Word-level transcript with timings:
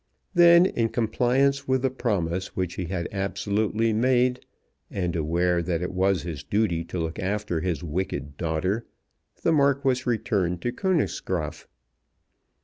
Then, 0.33 0.65
in 0.65 0.89
compliance 0.89 1.67
with 1.67 1.83
the 1.83 1.91
promise 1.91 2.55
which 2.55 2.73
he 2.73 2.85
had 2.85 3.07
absolutely 3.11 3.93
made, 3.93 4.43
and 4.89 5.15
aware 5.15 5.61
that 5.61 5.83
it 5.83 5.91
was 5.91 6.23
his 6.23 6.43
duty 6.43 6.83
to 6.85 6.97
look 6.97 7.19
after 7.19 7.59
his 7.61 7.83
wicked 7.83 8.35
daughter, 8.35 8.87
the 9.43 9.51
Marquis 9.51 10.01
returned 10.07 10.59
to 10.63 10.71
Königsgraaf. 10.71 11.67